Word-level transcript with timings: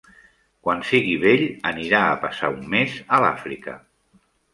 Quan 0.67 0.79
sigui 0.91 1.11
vell 1.23 1.43
anirà 1.71 1.99
a 2.05 2.15
passar 2.23 2.49
un 2.55 2.65
mes 2.77 2.97
a 3.19 3.21
l'Àfrica. 3.25 3.77